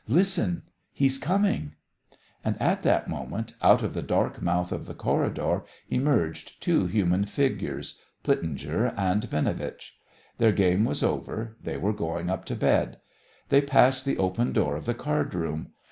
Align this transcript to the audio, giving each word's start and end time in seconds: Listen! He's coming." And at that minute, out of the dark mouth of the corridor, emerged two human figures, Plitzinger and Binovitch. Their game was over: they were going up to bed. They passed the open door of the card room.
Listen! 0.07 0.63
He's 0.91 1.19
coming." 1.19 1.75
And 2.43 2.59
at 2.59 2.81
that 2.81 3.07
minute, 3.07 3.53
out 3.61 3.83
of 3.83 3.93
the 3.93 4.01
dark 4.01 4.41
mouth 4.41 4.71
of 4.71 4.87
the 4.87 4.95
corridor, 4.95 5.63
emerged 5.91 6.59
two 6.59 6.87
human 6.87 7.25
figures, 7.25 7.99
Plitzinger 8.23 8.95
and 8.97 9.29
Binovitch. 9.29 9.99
Their 10.39 10.53
game 10.53 10.85
was 10.85 11.03
over: 11.03 11.55
they 11.61 11.77
were 11.77 11.93
going 11.93 12.31
up 12.31 12.45
to 12.45 12.55
bed. 12.55 12.97
They 13.49 13.61
passed 13.61 14.03
the 14.05 14.17
open 14.17 14.53
door 14.53 14.75
of 14.75 14.85
the 14.85 14.95
card 14.95 15.35
room. 15.35 15.67